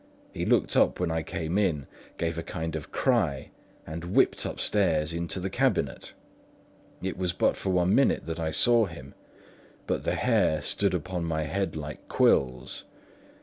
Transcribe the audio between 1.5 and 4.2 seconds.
in, gave a kind of cry, and